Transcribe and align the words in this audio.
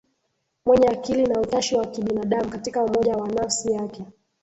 mwenye 0.65 0.87
akili 0.89 1.23
na 1.23 1.39
utashi 1.41 1.75
wa 1.75 1.85
kibinadamu 1.87 2.49
Katika 2.49 2.83
umoja 2.83 3.13
wa 3.13 3.27
nafsi 3.27 3.71
yake 3.71 4.05